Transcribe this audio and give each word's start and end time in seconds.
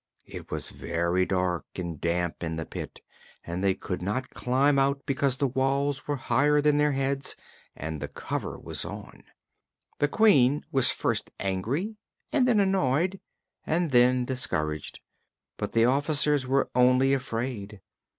It 0.25 0.49
was 0.49 0.71
very 0.71 1.27
dark 1.27 1.65
and 1.75 2.01
damp 2.01 2.41
in 2.43 2.55
the 2.55 2.65
pit 2.65 3.01
and 3.45 3.63
they 3.63 3.75
could 3.75 4.01
not 4.01 4.31
climb 4.31 4.79
out 4.79 5.05
because 5.05 5.37
the 5.37 5.45
walls 5.47 6.07
were 6.07 6.15
higher 6.15 6.59
than 6.59 6.79
their 6.79 6.93
heads 6.93 7.35
and 7.75 8.01
the 8.01 8.07
cover 8.07 8.57
was 8.57 8.83
on. 8.83 9.21
The 9.99 10.07
Queen 10.07 10.65
was 10.71 10.89
first 10.89 11.29
angry 11.39 11.97
and 12.33 12.47
then 12.47 12.59
annoyed 12.59 13.19
and 13.63 13.91
then 13.91 14.25
discouraged; 14.25 15.01
but 15.57 15.73
the 15.73 15.85
officers 15.85 16.47
were 16.47 16.71
only 16.73 17.13
afraid. 17.13 17.79